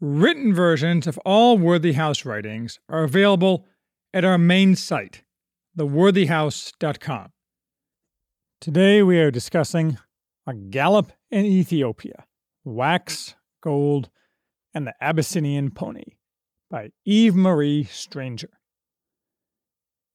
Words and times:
Written 0.00 0.52
versions 0.52 1.06
of 1.06 1.18
all 1.18 1.56
Worthy 1.56 1.92
House 1.92 2.24
writings 2.24 2.80
are 2.88 3.04
available 3.04 3.64
at 4.12 4.24
our 4.24 4.38
main 4.38 4.74
site, 4.74 5.22
theworthyhouse.com. 5.78 7.28
Today 8.60 9.02
we 9.04 9.18
are 9.20 9.30
discussing 9.30 9.98
A 10.48 10.54
Gallop 10.54 11.12
in 11.30 11.44
Ethiopia 11.44 12.24
Wax, 12.64 13.36
Gold, 13.62 14.10
and 14.74 14.84
the 14.84 14.94
Abyssinian 15.00 15.70
Pony 15.70 16.16
by 16.68 16.90
Yves 17.06 17.36
Marie 17.36 17.84
Stranger. 17.84 18.50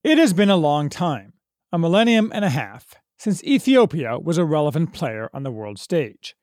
It 0.03 0.17
has 0.17 0.33
been 0.33 0.49
a 0.49 0.57
long 0.57 0.89
time, 0.89 1.33
a 1.71 1.79
millennium 1.79 2.31
and 2.33 2.43
a 2.43 2.49
half, 2.49 2.95
since 3.17 3.43
Ethiopia 3.45 4.19
was 4.19 4.37
a 4.37 4.45
relevant 4.45 4.93
player 4.93 5.29
on 5.33 5.43
the 5.43 5.51
world 5.51 5.79
stage. 5.79 6.35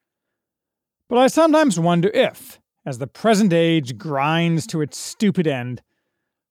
But 1.08 1.18
I 1.18 1.26
sometimes 1.26 1.78
wonder 1.78 2.08
if, 2.14 2.60
as 2.86 2.98
the 2.98 3.06
present 3.06 3.52
age 3.52 3.98
grinds 3.98 4.66
to 4.68 4.80
its 4.80 4.96
stupid 4.96 5.46
end, 5.46 5.82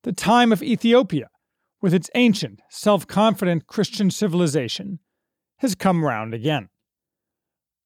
the 0.04 0.12
time 0.12 0.52
of 0.52 0.62
Ethiopia, 0.62 1.30
with 1.82 1.94
its 1.94 2.10
ancient, 2.14 2.62
self 2.70 3.08
confident 3.08 3.66
Christian 3.66 4.12
civilization, 4.12 5.00
has 5.58 5.74
come 5.74 6.04
round 6.04 6.34
again. 6.34 6.70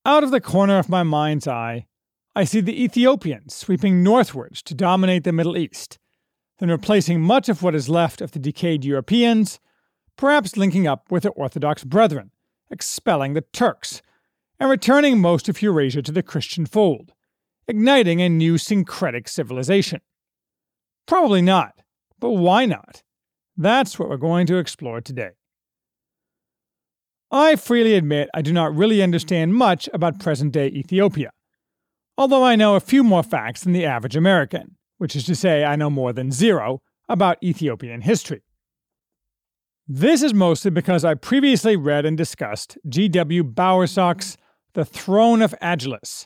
Out 0.06 0.24
of 0.24 0.32
the 0.32 0.42
corner 0.42 0.80
of 0.80 0.90
my 0.90 1.04
mind's 1.04 1.48
eye, 1.48 1.86
I 2.36 2.44
see 2.44 2.60
the 2.60 2.84
Ethiopians 2.84 3.56
sweeping 3.56 4.04
northwards 4.04 4.62
to 4.64 4.74
dominate 4.74 5.24
the 5.24 5.32
Middle 5.32 5.56
East, 5.56 6.00
then 6.58 6.70
replacing 6.70 7.22
much 7.22 7.48
of 7.48 7.62
what 7.64 7.76
is 7.76 7.88
left 7.88 8.20
of 8.20 8.32
the 8.32 8.40
decayed 8.40 8.84
Europeans 8.84 9.60
perhaps 10.20 10.58
linking 10.58 10.86
up 10.86 11.10
with 11.10 11.24
their 11.24 11.32
Orthodox 11.32 11.86
brethren, 11.86 12.32
expelling 12.70 13.36
the 13.36 13.46
Turks, 13.54 14.02
and 14.60 14.70
returning 14.70 15.18
most 15.18 15.48
of 15.48 15.62
Eurasia 15.62 16.02
to 16.02 16.12
the 16.12 16.22
Christian 16.22 16.66
fold, 16.66 17.14
igniting 17.70 18.20
a 18.20 18.28
new 18.28 18.58
syncretic 18.58 19.28
civilization. 19.28 20.02
Probably 21.06 21.42
not, 21.42 21.76
but 22.20 22.32
why 22.32 22.66
not? 22.66 23.04
That's 23.56 24.00
what 24.00 24.10
we're 24.10 24.18
going 24.18 24.48
to 24.48 24.58
explore 24.58 25.02
today. 25.02 25.32
I 27.32 27.56
freely 27.56 27.94
admit 27.94 28.30
I 28.34 28.42
do 28.42 28.52
not 28.52 28.76
really 28.76 29.04
understand 29.04 29.54
much 29.54 29.88
about 29.94 30.20
present 30.20 30.52
day 30.52 30.68
Ethiopia, 30.70 31.30
although 32.18 32.44
I 32.44 32.56
know 32.56 32.76
a 32.76 32.80
few 32.80 33.04
more 33.04 33.22
facts 33.22 33.64
than 33.64 33.74
the 33.74 33.86
average 33.86 34.16
American, 34.16 34.76
which 34.98 35.16
is 35.16 35.26
to 35.26 35.36
say, 35.36 35.64
I 35.64 35.76
know 35.76 35.92
more 35.92 36.12
than 36.12 36.32
zero 36.32 36.82
about 37.08 37.38
Ethiopian 37.44 38.02
history. 38.02 38.42
This 39.88 40.24
is 40.24 40.34
mostly 40.34 40.72
because 40.72 41.06
I 41.06 41.14
previously 41.14 41.76
read 41.76 42.06
and 42.06 42.18
discussed 42.18 42.80
G.W. 42.88 43.44
Bowersock's 43.44 44.38
The 44.74 44.86
Throne 44.86 45.44
of 45.44 45.54
Adulis, 45.62 46.26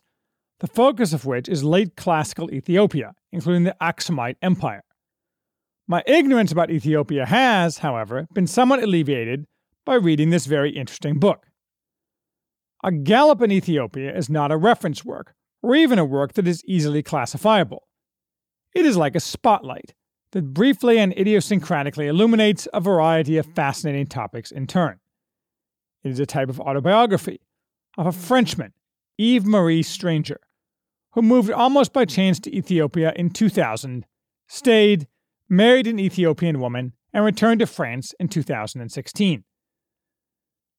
the 0.64 0.68
focus 0.68 1.12
of 1.12 1.26
which 1.26 1.50
is 1.50 1.62
late 1.62 1.98
classical 1.98 2.50
Ethiopia, 2.50 3.14
including 3.34 3.66
the 3.66 3.76
Aksumite 3.82 4.38
Empire. 4.42 4.86
My 5.90 6.02
ignorance 6.08 6.54
about 6.54 6.72
Ethiopia 6.72 7.26
has, 7.26 7.80
however, 7.80 8.28
been 8.34 8.48
somewhat 8.48 8.82
alleviated 8.82 9.46
by 9.86 9.96
reading 9.96 10.30
this 10.30 10.46
very 10.46 10.72
interesting 10.72 11.20
book. 11.20 11.48
A 12.82 12.94
Gallop 12.94 13.42
in 13.42 13.52
Ethiopia 13.52 14.16
is 14.16 14.30
not 14.30 14.54
a 14.54 14.58
reference 14.58 15.04
work, 15.04 15.36
or 15.62 15.76
even 15.76 16.00
a 16.00 16.06
work 16.06 16.32
that 16.36 16.48
is 16.48 16.64
easily 16.64 17.04
classifiable. 17.04 17.84
It 18.74 18.86
is 18.86 18.96
like 18.96 19.18
a 19.18 19.20
spotlight 19.20 19.94
that 20.32 20.54
briefly 20.54 20.98
and 20.98 21.14
idiosyncratically 21.18 22.08
illuminates 22.08 22.70
a 22.74 22.80
variety 22.80 23.36
of 23.36 23.48
fascinating 23.48 24.08
topics 24.08 24.50
in 24.50 24.68
turn. 24.68 25.02
It 26.06 26.12
is 26.12 26.22
a 26.22 26.26
type 26.26 26.48
of 26.48 26.62
autobiography 26.62 27.42
of 27.98 28.06
a 28.06 28.14
Frenchman, 28.14 28.72
Yves 29.18 29.44
Marie 29.44 29.84
Stranger, 29.84 30.40
who 31.14 31.22
moved 31.22 31.52
almost 31.52 31.94
by 31.94 32.06
chance 32.06 32.40
to 32.40 32.56
Ethiopia 32.56 33.14
in 33.16 33.30
2000, 33.30 34.06
stayed, 34.48 35.08
married 35.50 35.88
an 35.88 36.00
Ethiopian 36.00 36.60
woman, 36.60 36.94
and 37.14 37.24
returned 37.24 37.60
to 37.60 37.68
France 37.68 38.14
in 38.20 38.28
2016. 38.28 39.44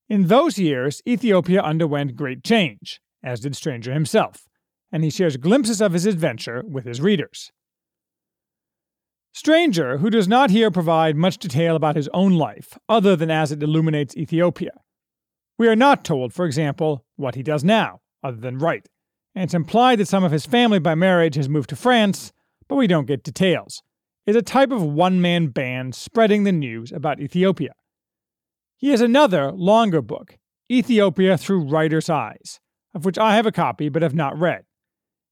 In 0.08 0.26
those 0.26 0.58
years, 0.58 1.00
Ethiopia 1.06 1.62
underwent 1.62 2.16
great 2.16 2.44
change, 2.44 3.00
as 3.22 3.40
did 3.40 3.56
Stranger 3.56 3.92
himself, 3.92 4.48
and 4.92 5.02
he 5.02 5.10
shares 5.10 5.36
glimpses 5.36 5.80
of 5.80 5.92
his 5.92 6.06
adventure 6.06 6.62
with 6.66 6.84
his 6.84 7.00
readers. 7.00 7.50
Stranger, 9.32 9.98
who 9.98 10.10
does 10.10 10.28
not 10.28 10.50
here 10.50 10.70
provide 10.70 11.16
much 11.16 11.38
detail 11.38 11.74
about 11.74 11.96
his 11.96 12.08
own 12.12 12.34
life, 12.34 12.78
other 12.88 13.16
than 13.16 13.30
as 13.30 13.50
it 13.50 13.62
illuminates 13.62 14.16
Ethiopia. 14.16 14.72
We 15.58 15.68
are 15.68 15.76
not 15.76 16.04
told, 16.04 16.32
for 16.32 16.44
example, 16.44 17.04
what 17.16 17.34
he 17.34 17.42
does 17.42 17.64
now, 17.64 18.00
other 18.22 18.36
than 18.36 18.58
write, 18.58 18.88
and 19.34 19.44
it's 19.44 19.54
implied 19.54 19.98
that 19.98 20.08
some 20.08 20.24
of 20.24 20.32
his 20.32 20.46
family 20.46 20.78
by 20.78 20.94
marriage 20.94 21.34
has 21.34 21.48
moved 21.48 21.70
to 21.70 21.76
France, 21.76 22.32
but 22.68 22.76
we 22.76 22.86
don't 22.86 23.06
get 23.06 23.24
details. 23.24 23.82
It's 24.26 24.38
a 24.38 24.42
type 24.42 24.70
of 24.70 24.82
one 24.82 25.20
man 25.20 25.48
band 25.48 25.94
spreading 25.94 26.44
the 26.44 26.52
news 26.52 26.92
about 26.92 27.20
Ethiopia. 27.20 27.74
He 28.76 28.90
has 28.90 29.00
another, 29.00 29.52
longer 29.52 30.00
book, 30.00 30.38
Ethiopia 30.70 31.36
Through 31.36 31.68
Writer's 31.68 32.08
Eyes, 32.08 32.60
of 32.94 33.04
which 33.04 33.18
I 33.18 33.34
have 33.36 33.46
a 33.46 33.52
copy 33.52 33.88
but 33.88 34.02
have 34.02 34.14
not 34.14 34.38
read, 34.38 34.64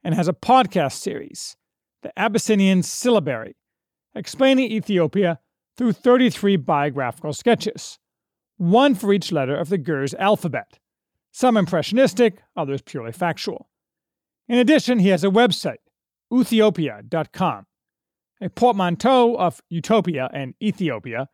and 0.04 0.14
has 0.14 0.28
a 0.28 0.34
podcast 0.34 0.94
series, 0.94 1.56
The 2.02 2.16
Abyssinian 2.18 2.82
Syllabary, 2.82 3.56
explaining 4.14 4.70
Ethiopia 4.70 5.38
through 5.76 5.92
33 5.92 6.56
biographical 6.56 7.32
sketches, 7.32 7.98
one 8.56 8.94
for 8.94 9.12
each 9.12 9.32
letter 9.32 9.56
of 9.56 9.70
the 9.70 9.78
Ge'ez 9.78 10.14
alphabet, 10.18 10.78
some 11.30 11.56
impressionistic, 11.56 12.42
others 12.54 12.82
purely 12.82 13.12
factual. 13.12 13.68
In 14.48 14.58
addition, 14.58 14.98
he 14.98 15.08
has 15.08 15.24
a 15.24 15.28
website, 15.28 15.76
uthiopia.com, 16.32 17.66
a 18.40 18.48
portmanteau 18.50 19.36
of 19.36 19.60
utopia 19.68 20.28
and 20.32 20.54
Ethiopia, 20.62 21.28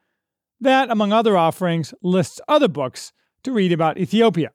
that, 0.61 0.91
among 0.91 1.13
other 1.13 1.37
offerings, 1.37 1.95
lists 2.03 2.41
other 2.49 2.69
books 2.69 3.13
to 3.45 3.53
read 3.53 3.73
about 3.73 3.99
Ethiopia. 3.99 4.51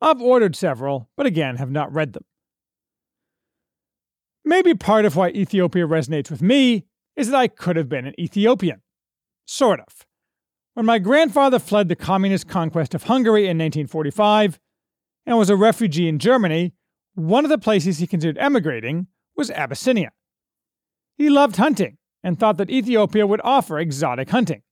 I've 0.00 0.20
ordered 0.20 0.56
several, 0.56 1.10
but 1.16 1.26
again 1.26 1.56
have 1.56 1.70
not 1.70 1.92
read 1.92 2.14
them. 2.14 2.24
Maybe 4.44 4.74
part 4.74 5.04
of 5.04 5.16
why 5.16 5.28
Ethiopia 5.30 5.86
resonates 5.86 6.30
with 6.30 6.40
me 6.40 6.86
is 7.16 7.28
that 7.28 7.36
I 7.36 7.48
could 7.48 7.76
have 7.76 7.88
been 7.88 8.06
an 8.06 8.18
Ethiopian. 8.18 8.80
Sort 9.46 9.80
of. 9.80 10.06
When 10.74 10.86
my 10.86 10.98
grandfather 10.98 11.58
fled 11.58 11.88
the 11.88 11.96
communist 11.96 12.48
conquest 12.48 12.94
of 12.94 13.04
Hungary 13.04 13.42
in 13.42 13.58
1945 13.58 14.58
and 15.26 15.36
was 15.36 15.50
a 15.50 15.56
refugee 15.56 16.08
in 16.08 16.18
Germany, 16.18 16.72
one 17.14 17.44
of 17.44 17.50
the 17.50 17.58
places 17.58 17.98
he 17.98 18.06
considered 18.06 18.38
emigrating 18.38 19.06
was 19.36 19.50
Abyssinia. 19.50 20.12
He 21.16 21.28
loved 21.28 21.56
hunting 21.56 21.98
and 22.22 22.38
thought 22.38 22.56
that 22.58 22.70
Ethiopia 22.70 23.26
would 23.26 23.40
offer 23.42 23.78
exotic 23.78 24.30
hunting. 24.30 24.62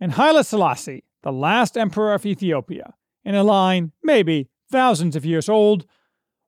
And 0.00 0.12
Haile 0.12 0.44
Selassie, 0.44 1.04
the 1.22 1.32
last 1.32 1.76
emperor 1.76 2.12
of 2.14 2.26
Ethiopia, 2.26 2.94
in 3.24 3.34
a 3.34 3.42
line 3.42 3.92
maybe 4.02 4.48
thousands 4.70 5.16
of 5.16 5.24
years 5.24 5.48
old, 5.48 5.86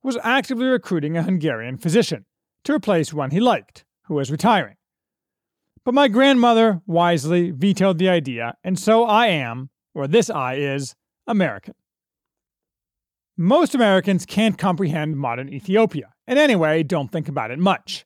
was 0.02 0.19
actively 0.22 0.66
recruiting 0.66 1.16
a 1.16 1.22
Hungarian 1.22 1.78
physician 1.78 2.25
to 2.64 2.75
replace 2.75 3.12
one 3.12 3.31
he 3.31 3.40
liked, 3.40 3.84
who 4.04 4.14
was 4.14 4.31
retiring. 4.31 4.76
But 5.84 5.94
my 5.94 6.08
grandmother 6.08 6.82
wisely 6.87 7.50
vetoed 7.50 7.99
the 7.99 8.08
idea, 8.08 8.54
and 8.62 8.78
so 8.78 9.04
I 9.04 9.28
am, 9.28 9.70
or 9.94 10.06
this 10.06 10.28
I 10.28 10.54
is, 10.54 10.94
American. 11.26 11.75
Most 13.40 13.73
Americans 13.73 14.26
can't 14.26 14.58
comprehend 14.58 15.17
modern 15.17 15.49
Ethiopia, 15.49 16.12
and 16.26 16.40
anyway, 16.40 16.82
don't 16.82 17.12
think 17.12 17.29
about 17.29 17.52
it 17.52 17.61
much. 17.61 18.05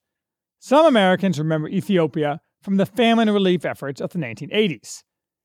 Some 0.59 0.85
Americans 0.85 1.39
remember 1.39 1.69
Ethiopia 1.69 2.43
from 2.61 2.77
the 2.77 2.85
famine 2.85 3.31
relief 3.31 3.65
efforts 3.65 3.99
of 4.03 4.11
the 4.11 4.19
1980s, 4.19 5.03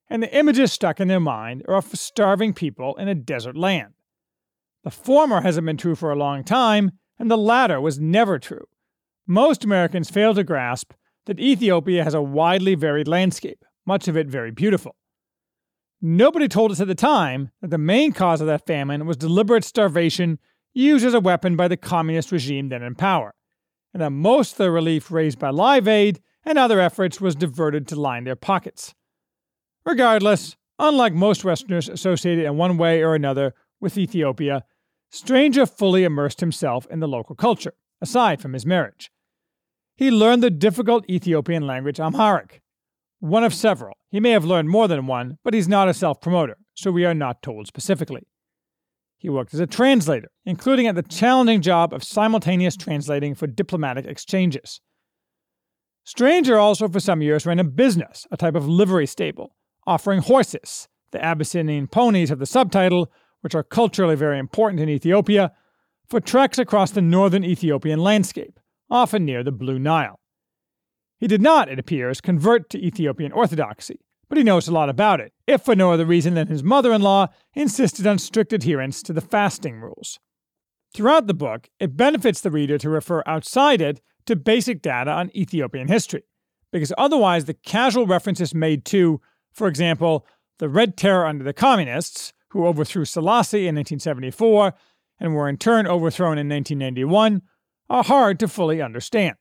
and 0.09 0.21
the 0.21 0.37
images 0.37 0.73
stuck 0.73 0.99
in 0.99 1.07
their 1.07 1.21
mind 1.21 1.63
are 1.69 1.75
of 1.75 1.85
starving 1.95 2.53
people 2.53 2.97
in 2.97 3.07
a 3.07 3.15
desert 3.15 3.55
land. 3.55 3.93
The 4.83 4.91
former 4.91 5.39
hasn't 5.39 5.65
been 5.65 5.77
true 5.77 5.95
for 5.95 6.11
a 6.11 6.17
long 6.17 6.43
time, 6.43 6.91
and 7.17 7.31
the 7.31 7.37
latter 7.37 7.79
was 7.79 7.97
never 7.97 8.39
true. 8.39 8.65
Most 9.25 9.63
Americans 9.63 10.09
fail 10.09 10.33
to 10.33 10.43
grasp 10.43 10.91
that 11.27 11.39
Ethiopia 11.39 12.03
has 12.03 12.13
a 12.13 12.21
widely 12.21 12.75
varied 12.75 13.07
landscape, 13.07 13.63
much 13.85 14.09
of 14.09 14.17
it 14.17 14.27
very 14.27 14.51
beautiful. 14.51 14.97
Nobody 16.01 16.47
told 16.47 16.71
us 16.71 16.79
at 16.79 16.87
the 16.87 16.95
time 16.95 17.51
that 17.61 17.71
the 17.71 17.77
main 17.77 18.11
cause 18.11 18.39
of 18.39 18.47
that 18.47 18.67
famine 18.67 19.05
was 19.07 19.17
deliberate 19.17 19.63
starvation 19.63 20.37
used 20.73 21.05
as 21.05 21.15
a 21.15 21.19
weapon 21.19 21.55
by 21.55 21.67
the 21.67 21.77
communist 21.77 22.31
regime 22.31 22.69
then 22.69 22.83
in 22.83 22.93
power, 22.93 23.33
and 23.93 24.01
that 24.01 24.11
most 24.11 24.53
of 24.53 24.57
the 24.59 24.71
relief 24.71 25.09
raised 25.11 25.39
by 25.39 25.49
Live 25.49 25.87
Aid 25.87 26.19
and 26.45 26.57
other 26.57 26.79
efforts 26.79 27.19
was 27.19 27.35
diverted 27.35 27.87
to 27.87 27.99
line 27.99 28.25
their 28.25 28.35
pockets. 28.35 28.93
Regardless, 29.85 30.55
unlike 30.77 31.13
most 31.13 31.43
Westerners 31.43 31.89
associated 31.89 32.45
in 32.45 32.57
one 32.57 32.77
way 32.77 33.01
or 33.01 33.15
another 33.15 33.55
with 33.79 33.97
Ethiopia, 33.97 34.63
Stranger 35.09 35.65
fully 35.65 36.03
immersed 36.03 36.41
himself 36.41 36.85
in 36.91 36.99
the 36.99 37.07
local 37.07 37.35
culture, 37.35 37.73
aside 38.01 38.41
from 38.41 38.53
his 38.53 38.65
marriage. 38.65 39.09
He 39.95 40.11
learned 40.11 40.43
the 40.43 40.51
difficult 40.51 41.09
Ethiopian 41.09 41.65
language 41.65 41.99
Amharic, 41.99 42.61
one 43.19 43.43
of 43.43 43.53
several. 43.53 43.95
He 44.09 44.19
may 44.19 44.31
have 44.31 44.45
learned 44.45 44.69
more 44.69 44.87
than 44.87 45.07
one, 45.07 45.37
but 45.43 45.53
he's 45.53 45.67
not 45.67 45.89
a 45.89 45.93
self 45.93 46.21
promoter, 46.21 46.57
so 46.73 46.91
we 46.91 47.05
are 47.05 47.13
not 47.13 47.41
told 47.41 47.67
specifically. 47.67 48.27
He 49.17 49.29
worked 49.29 49.53
as 49.53 49.59
a 49.59 49.67
translator, 49.67 50.29
including 50.45 50.87
at 50.87 50.95
the 50.95 51.01
challenging 51.01 51.61
job 51.61 51.93
of 51.93 52.03
simultaneous 52.03 52.77
translating 52.77 53.33
for 53.33 53.47
diplomatic 53.47 54.05
exchanges. 54.05 54.79
Stranger 56.03 56.57
also, 56.57 56.87
for 56.87 56.99
some 56.99 57.21
years, 57.21 57.45
ran 57.45 57.59
a 57.59 57.63
business, 57.63 58.25
a 58.31 58.37
type 58.37 58.55
of 58.55 58.67
livery 58.67 59.07
stable, 59.07 59.55
offering 59.85 60.21
horses, 60.21 60.87
the 61.11 61.23
Abyssinian 61.23 61.87
ponies 61.87 62.31
of 62.31 62.39
the 62.39 62.45
subtitle, 62.45 63.11
which 63.41 63.55
are 63.55 63.63
culturally 63.63 64.15
very 64.15 64.39
important 64.39 64.81
in 64.81 64.89
Ethiopia, 64.89 65.51
for 66.07 66.21
treks 66.21 66.57
across 66.57 66.91
the 66.91 67.01
northern 67.01 67.43
Ethiopian 67.43 67.99
landscape, 67.99 68.59
often 68.89 69.25
near 69.25 69.43
the 69.43 69.51
Blue 69.51 69.79
Nile. 69.79 70.19
He 71.19 71.27
did 71.27 71.41
not, 71.41 71.69
it 71.69 71.79
appears, 71.79 72.21
convert 72.21 72.69
to 72.69 72.85
Ethiopian 72.85 73.31
Orthodoxy, 73.31 73.99
but 74.29 74.37
he 74.37 74.43
knows 74.43 74.67
a 74.67 74.73
lot 74.73 74.89
about 74.89 75.19
it, 75.19 75.33
if 75.47 75.63
for 75.63 75.75
no 75.75 75.91
other 75.91 76.05
reason 76.05 76.35
than 76.35 76.47
his 76.47 76.63
mother 76.63 76.93
in 76.93 77.01
law 77.01 77.27
insisted 77.53 78.05
on 78.05 78.19
strict 78.19 78.53
adherence 78.53 79.01
to 79.03 79.13
the 79.13 79.21
fasting 79.21 79.79
rules. 79.79 80.19
Throughout 80.93 81.27
the 81.27 81.33
book, 81.33 81.69
it 81.79 81.97
benefits 81.97 82.41
the 82.41 82.51
reader 82.51 82.77
to 82.77 82.89
refer 82.89 83.23
outside 83.25 83.81
it 83.81 84.01
to 84.25 84.35
basic 84.35 84.81
data 84.81 85.11
on 85.11 85.35
Ethiopian 85.35 85.87
history, 85.87 86.23
because 86.71 86.93
otherwise 86.97 87.45
the 87.45 87.53
casual 87.53 88.05
references 88.05 88.53
made 88.53 88.85
to, 88.85 89.19
for 89.53 89.67
example, 89.67 90.25
the 90.59 90.69
Red 90.69 90.97
Terror 90.97 91.25
under 91.25 91.43
the 91.43 91.53
Communists, 91.53 92.33
who 92.49 92.65
overthrew 92.65 93.05
Selassie 93.05 93.67
in 93.67 93.75
1974 93.75 94.73
and 95.19 95.33
were 95.33 95.49
in 95.49 95.57
turn 95.57 95.87
overthrown 95.87 96.37
in 96.37 96.47
1991, 96.49 97.41
are 97.89 98.03
hard 98.03 98.39
to 98.39 98.47
fully 98.47 98.81
understand. 98.81 99.35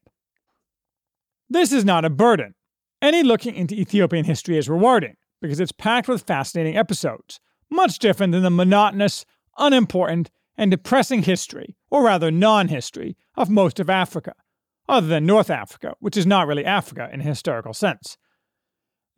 This 1.49 1.73
is 1.73 1.85
not 1.85 2.05
a 2.05 2.11
burden. 2.11 2.55
Any 3.01 3.23
looking 3.23 3.55
into 3.55 3.75
Ethiopian 3.75 4.25
history 4.25 4.59
is 4.59 4.69
rewarding 4.69 5.17
because 5.41 5.61
it's 5.61 5.73
packed 5.73 6.09
with 6.09 6.27
fascinating 6.27 6.77
episodes, 6.77 7.41
much 7.71 7.99
different 7.99 8.33
than 8.33 8.43
the 8.43 8.51
monotonous, 8.51 9.25
unimportant, 9.59 10.31
and 10.57 10.71
depressing 10.71 11.23
history, 11.23 11.77
or 11.91 12.05
rather 12.05 12.31
non 12.31 12.69
history, 12.69 13.17
of 13.37 13.51
most 13.51 13.79
of 13.79 13.91
Africa, 13.91 14.35
other 14.89 15.07
than 15.07 15.27
North 15.27 15.51
Africa, 15.51 15.95
which 16.01 16.17
is 16.17 16.27
not 16.27 16.47
really 16.47 16.65
Africa 16.65 17.09
in 17.13 17.21
a 17.21 17.25
historical 17.25 17.75
sense. 17.75 18.17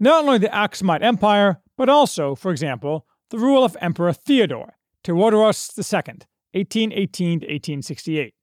Not 0.01 0.25
only 0.25 0.39
the 0.39 0.49
Aksumite 0.49 1.03
Empire, 1.03 1.61
but 1.77 1.89
also, 1.89 2.35
for 2.35 2.51
example, 2.51 3.07
the 3.31 3.39
rule 3.39 3.65
of 3.65 3.77
Emperor 3.81 4.13
Theodore, 4.13 4.75
Theodoros 5.05 5.77
II, 5.79 6.21
1818 6.53 7.33
1868, 7.41 8.35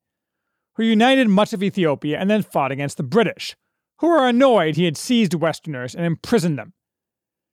who 0.75 0.83
united 0.83 1.27
much 1.27 1.53
of 1.53 1.63
Ethiopia 1.63 2.17
and 2.19 2.29
then 2.29 2.41
fought 2.41 2.71
against 2.71 2.97
the 2.97 3.03
British, 3.03 3.55
who 3.99 4.07
were 4.07 4.27
annoyed 4.27 4.75
he 4.75 4.85
had 4.85 4.97
seized 4.97 5.33
Westerners 5.33 5.95
and 5.95 6.05
imprisoned 6.05 6.57
them. 6.57 6.73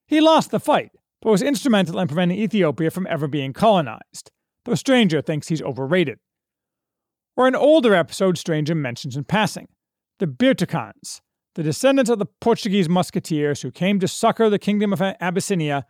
He 0.07 0.21
lost 0.21 0.51
the 0.51 0.61
fight, 0.61 0.91
but 1.21 1.31
was 1.31 1.43
instrumental 1.43 1.99
in 1.99 2.09
preventing 2.09 2.39
Ethiopia 2.39 2.91
from 2.91 3.07
ever 3.09 3.29
being 3.29 3.53
colonized, 3.53 4.31
though 4.65 4.75
Stranger 4.75 5.23
thinks 5.23 5.49
he's 5.49 5.63
overrated. 5.63 6.19
Or 7.37 7.47
an 7.47 7.55
older 7.55 7.95
episode 7.95 8.37
Stranger 8.37 8.75
mentions 8.75 9.17
in 9.17 9.25
passing 9.25 9.69
the 10.19 10.27
Birtukans, 10.27 11.21
the 11.55 11.63
descendants 11.63 12.11
of 12.11 12.19
the 12.19 12.27
Portuguese 12.27 12.89
musketeers 12.89 13.63
who 13.63 13.71
came 13.71 13.99
to 14.01 14.09
succor 14.09 14.49
the 14.49 14.59
kingdom 14.59 14.93
of 14.93 15.01
Abyssinia 15.01 15.87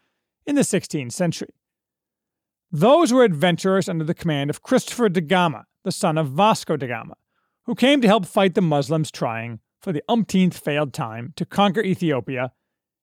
in 0.47 0.55
the 0.55 0.63
16th 0.63 1.13
century. 1.13 1.55
Those 2.71 3.13
were 3.13 3.25
adventurers 3.25 3.89
under 3.89 4.05
the 4.05 4.15
command 4.15 4.49
of 4.49 4.63
Christopher 4.63 5.09
da 5.09 5.21
Gama, 5.21 5.67
the 5.85 5.93
son 5.93 6.17
of 6.17 6.31
Vasco 6.31 6.77
da 6.77 6.87
Gama, 6.87 7.15
who 7.67 7.75
came 7.75 8.01
to 8.01 8.09
help 8.09 8.25
fight 8.25 8.55
the 8.55 8.63
Muslims 8.63 9.11
trying, 9.11 9.61
for 9.82 9.93
the 9.93 10.05
umpteenth 10.08 10.56
failed 10.56 10.94
time, 10.94 11.32
to 11.37 11.44
conquer 11.44 11.82
Ethiopia, 11.82 12.52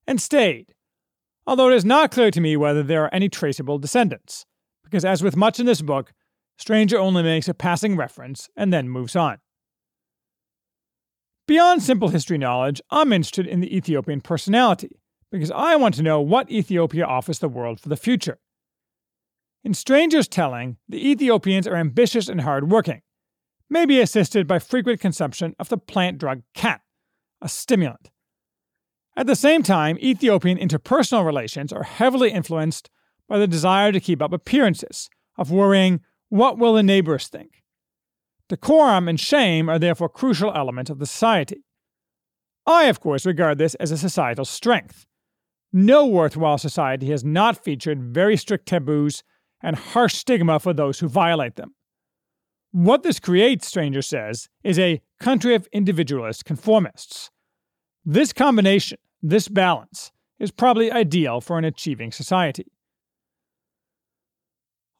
and 0.08 0.22
stayed. 0.22 0.74
Although 1.46 1.70
it 1.70 1.76
is 1.76 1.86
not 1.86 2.12
clear 2.12 2.32
to 2.32 2.42
me 2.42 2.56
whether 2.56 2.82
there 2.82 3.04
are 3.04 3.14
any 3.14 3.28
traceable 3.28 3.78
descendants, 3.78 4.46
because 4.84 5.04
as 5.04 5.22
with 5.22 5.36
much 5.36 5.60
in 5.60 5.66
this 5.66 5.82
book, 5.82 6.14
Stranger 6.58 6.98
only 6.98 7.24
makes 7.24 7.48
a 7.48 7.54
passing 7.54 7.96
reference 7.96 8.50
and 8.56 8.72
then 8.72 8.90
moves 8.90 9.16
on. 9.16 9.38
Beyond 11.48 11.82
simple 11.82 12.10
history 12.10 12.38
knowledge, 12.38 12.82
I'm 12.92 13.12
interested 13.12 13.48
in 13.48 13.60
the 13.60 13.76
Ethiopian 13.76 14.22
personality, 14.22 15.02
because 15.32 15.52
I 15.52 15.76
want 15.76 15.96
to 15.96 16.04
know 16.04 16.22
what 16.22 16.52
Ethiopia 16.52 17.06
offers 17.06 17.40
the 17.40 17.50
world 17.50 17.80
for 17.80 17.90
the 17.90 17.98
future. 17.98 18.40
In 19.64 19.74
Stranger's 19.74 20.28
telling, 20.28 20.78
the 20.88 21.10
Ethiopians 21.10 21.68
are 21.68 21.76
ambitious 21.76 22.30
and 22.30 22.42
hardworking, 22.42 23.02
maybe 23.70 24.00
assisted 24.00 24.48
by 24.48 24.60
frequent 24.60 25.00
consumption 25.00 25.56
of 25.60 25.70
the 25.70 25.78
plant 25.78 26.18
drug 26.18 26.42
khat, 26.54 26.82
a 27.42 27.50
stimulant. 27.50 28.10
At 29.16 29.28
the 29.28 29.36
same 29.36 29.64
time, 29.64 29.98
Ethiopian 30.00 30.58
interpersonal 30.58 31.26
relations 31.26 31.74
are 31.74 31.84
heavily 31.84 32.32
influenced 32.32 32.90
by 33.28 33.38
the 33.38 33.48
desire 33.48 33.92
to 33.92 34.00
keep 34.00 34.22
up 34.22 34.34
appearances, 34.34 35.10
of 35.38 35.52
worrying, 35.52 36.02
what 36.30 36.58
will 36.58 36.74
the 36.74 36.84
neighbors 36.84 37.28
think? 37.28 37.64
Decorum 38.50 39.08
and 39.08 39.20
shame 39.20 39.70
are 39.70 39.80
therefore 39.80 40.10
crucial 40.10 40.54
elements 40.54 40.90
of 40.90 41.00
the 41.00 41.06
society. 41.06 41.64
I, 42.66 42.86
of 42.86 43.00
course, 43.00 43.26
regard 43.26 43.58
this 43.58 43.76
as 43.76 43.92
a 43.92 43.98
societal 43.98 44.46
strength. 44.46 45.06
No 45.72 46.06
worthwhile 46.08 46.58
society 46.58 47.10
has 47.12 47.24
not 47.24 47.64
featured 47.64 48.14
very 48.14 48.36
strict 48.36 48.68
taboos 48.68 49.24
and 49.62 49.76
harsh 49.76 50.16
stigma 50.16 50.60
for 50.60 50.74
those 50.74 51.00
who 51.00 51.08
violate 51.08 51.56
them. 51.56 51.76
What 52.72 53.04
this 53.04 53.20
creates, 53.20 53.68
Stranger 53.68 54.02
says, 54.02 54.48
is 54.64 54.78
a 54.78 55.02
country 55.20 55.56
of 55.56 55.68
individualist 55.72 56.46
conformists. 56.46 57.32
This 58.06 58.32
combination, 58.32 59.00
this 59.22 59.48
balance, 59.48 60.12
is 60.40 60.52
probably 60.52 60.92
ideal 60.92 61.42
for 61.42 61.58
an 61.58 61.66
achieving 61.66 62.12
society. 62.12 62.72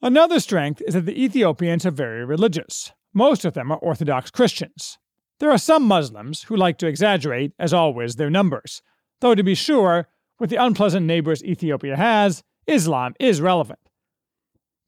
Another 0.02 0.40
strength 0.40 0.82
is 0.86 0.94
that 0.94 1.06
the 1.06 1.22
Ethiopians 1.22 1.86
are 1.86 1.90
very 1.90 2.24
religious. 2.24 2.92
Most 3.14 3.44
of 3.44 3.54
them 3.54 3.70
are 3.70 3.78
Orthodox 3.78 4.30
Christians. 4.30 4.98
There 5.38 5.50
are 5.50 5.58
some 5.58 5.84
Muslims 5.84 6.44
who 6.44 6.56
like 6.56 6.78
to 6.78 6.86
exaggerate, 6.86 7.52
as 7.58 7.72
always, 7.72 8.16
their 8.16 8.30
numbers, 8.30 8.82
though 9.20 9.34
to 9.34 9.42
be 9.42 9.54
sure, 9.54 10.08
with 10.38 10.50
the 10.50 10.62
unpleasant 10.62 11.06
neighbors 11.06 11.44
Ethiopia 11.44 11.96
has, 11.96 12.42
Islam 12.66 13.14
is 13.20 13.40
relevant. 13.40 13.78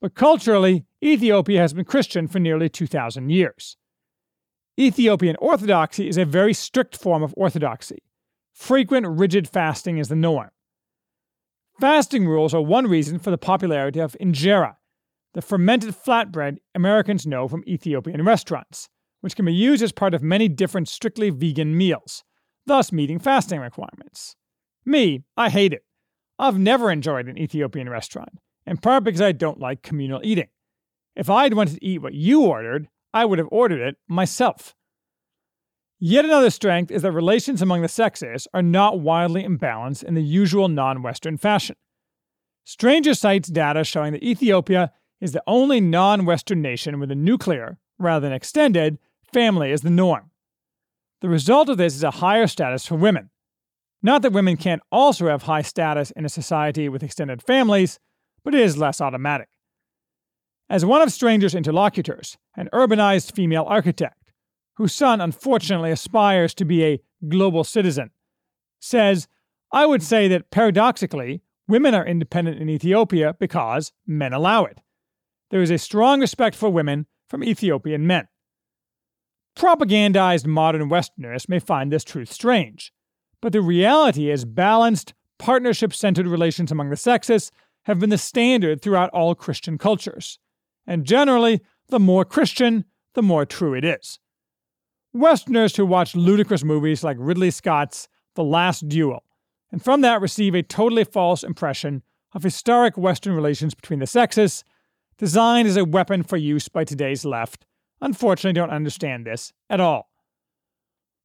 But 0.01 0.15
culturally, 0.15 0.85
Ethiopia 1.03 1.59
has 1.59 1.73
been 1.73 1.83
Christian 1.83 2.27
for 2.29 2.39
nearly 2.39 2.69
2,000 2.69 3.29
years. 3.29 3.75
Ethiopian 4.79 5.35
Orthodoxy 5.35 6.07
is 6.07 6.17
a 6.17 6.23
very 6.23 6.53
strict 6.53 6.95
form 6.95 7.21
of 7.21 7.33
orthodoxy. 7.35 7.99
Frequent, 8.53 9.05
rigid 9.05 9.47
fasting 9.47 9.97
is 9.97 10.07
the 10.07 10.15
norm. 10.15 10.49
Fasting 11.81 12.25
rules 12.25 12.53
are 12.53 12.61
one 12.61 12.87
reason 12.87 13.19
for 13.19 13.31
the 13.31 13.37
popularity 13.37 13.99
of 13.99 14.15
injera, 14.21 14.75
the 15.33 15.41
fermented 15.41 15.93
flatbread 15.93 16.59
Americans 16.73 17.27
know 17.27 17.47
from 17.49 17.63
Ethiopian 17.67 18.23
restaurants, 18.23 18.87
which 19.19 19.35
can 19.35 19.45
be 19.45 19.53
used 19.53 19.83
as 19.83 19.91
part 19.91 20.13
of 20.13 20.23
many 20.23 20.47
different 20.47 20.87
strictly 20.87 21.29
vegan 21.29 21.75
meals, 21.75 22.23
thus 22.65 22.91
meeting 22.93 23.19
fasting 23.19 23.59
requirements. 23.59 24.35
Me, 24.85 25.23
I 25.35 25.49
hate 25.49 25.73
it. 25.73 25.83
I've 26.39 26.57
never 26.57 26.89
enjoyed 26.91 27.27
an 27.27 27.37
Ethiopian 27.37 27.89
restaurant, 27.89 28.39
in 28.65 28.77
part 28.77 29.03
because 29.03 29.21
I 29.21 29.33
don't 29.33 29.59
like 29.59 29.81
communal 29.81 30.21
eating. 30.23 30.47
If 31.15 31.29
I'd 31.29 31.53
wanted 31.53 31.75
to 31.75 31.85
eat 31.85 32.01
what 32.01 32.13
you 32.13 32.43
ordered, 32.45 32.87
I 33.13 33.25
would 33.25 33.39
have 33.39 33.49
ordered 33.51 33.81
it 33.81 33.97
myself. 34.07 34.75
Yet 35.99 36.25
another 36.25 36.49
strength 36.49 36.91
is 36.91 37.03
that 37.03 37.11
relations 37.11 37.61
among 37.61 37.81
the 37.81 37.87
sexes 37.87 38.47
are 38.53 38.61
not 38.61 38.99
wildly 38.99 39.43
imbalanced 39.43 40.03
in 40.03 40.15
the 40.15 40.23
usual 40.23 40.67
non 40.67 41.01
Western 41.01 41.37
fashion. 41.37 41.75
Stranger 42.65 43.13
cites 43.13 43.49
data 43.49 43.83
showing 43.83 44.13
that 44.13 44.23
Ethiopia 44.23 44.91
is 45.21 45.31
the 45.31 45.43
only 45.47 45.79
non 45.79 46.25
Western 46.25 46.61
nation 46.61 46.99
with 46.99 47.11
a 47.11 47.15
nuclear, 47.15 47.77
rather 47.99 48.27
than 48.27 48.33
extended, 48.33 48.97
family 49.31 49.71
as 49.71 49.81
the 49.81 49.89
norm. 49.89 50.31
The 51.21 51.29
result 51.29 51.69
of 51.69 51.77
this 51.77 51.95
is 51.95 52.03
a 52.03 52.11
higher 52.11 52.47
status 52.47 52.85
for 52.85 52.95
women, 52.95 53.29
not 54.05 54.21
that 54.21 54.33
women 54.33 54.57
can't 54.57 54.81
also 54.91 55.27
have 55.27 55.43
high 55.43 55.61
status 55.61 56.11
in 56.11 56.25
a 56.25 56.29
society 56.29 56.89
with 56.89 57.01
extended 57.01 57.41
families, 57.41 57.99
but 58.43 58.53
it 58.53 58.59
is 58.59 58.77
less 58.77 58.99
automatic. 58.99 59.47
As 60.69 60.85
one 60.85 61.01
of 61.01 61.11
Stranger's 61.11 61.55
interlocutors, 61.55 62.37
an 62.55 62.69
urbanized 62.73 63.35
female 63.35 63.65
architect, 63.67 64.31
whose 64.75 64.93
son 64.93 65.21
unfortunately 65.21 65.91
aspires 65.91 66.53
to 66.55 66.65
be 66.65 66.83
a 66.83 66.99
global 67.27 67.63
citizen, 67.63 68.11
says, 68.79 69.27
I 69.71 69.85
would 69.85 70.03
say 70.03 70.27
that 70.27 70.51
paradoxically, 70.51 71.41
women 71.67 71.93
are 71.93 72.05
independent 72.05 72.59
in 72.59 72.69
Ethiopia 72.69 73.35
because 73.39 73.91
men 74.07 74.33
allow 74.33 74.65
it. 74.65 74.79
There 75.51 75.61
is 75.61 75.71
a 75.71 75.77
strong 75.77 76.21
respect 76.21 76.55
for 76.55 76.69
women 76.69 77.05
from 77.27 77.43
Ethiopian 77.43 78.07
men. 78.07 78.27
Propagandized 79.55 80.47
modern 80.47 80.89
Westerners 80.89 81.47
may 81.47 81.59
find 81.59 81.91
this 81.91 82.03
truth 82.03 82.31
strange 82.31 82.91
but 83.43 83.51
the 83.51 83.61
reality 83.61 84.31
is 84.31 84.45
balanced, 84.45 85.13
partnership 85.37 85.93
centered 85.93 86.25
relations 86.27 86.71
among 86.71 86.89
the 86.89 86.95
sexes 86.95 87.51
have 87.83 87.99
been 87.99 88.09
the 88.09 88.17
standard 88.17 88.81
throughout 88.81 89.09
all 89.09 89.35
Christian 89.35 89.77
cultures. 89.77 90.39
And 90.85 91.05
generally, 91.05 91.61
the 91.89 91.99
more 91.99 92.25
Christian, 92.25 92.85
the 93.13 93.21
more 93.21 93.45
true 93.45 93.73
it 93.73 93.85
is. 93.85 94.19
Westerners 95.13 95.75
who 95.75 95.85
watch 95.85 96.15
ludicrous 96.15 96.63
movies 96.63 97.03
like 97.03 97.17
Ridley 97.19 97.51
Scott's 97.51 98.07
The 98.35 98.43
Last 98.43 98.89
Duel, 98.89 99.23
and 99.71 99.83
from 99.83 100.01
that 100.01 100.21
receive 100.21 100.55
a 100.55 100.63
totally 100.63 101.03
false 101.03 101.43
impression 101.43 102.03
of 102.33 102.43
historic 102.43 102.97
Western 102.97 103.33
relations 103.33 103.75
between 103.75 103.99
the 103.99 104.07
sexes, 104.07 104.63
designed 105.17 105.67
as 105.67 105.77
a 105.77 105.85
weapon 105.85 106.23
for 106.23 106.37
use 106.37 106.67
by 106.67 106.83
today's 106.83 107.23
left, 107.23 107.65
unfortunately 108.01 108.53
don't 108.53 108.71
understand 108.71 109.25
this 109.25 109.53
at 109.69 109.79
all. 109.79 110.09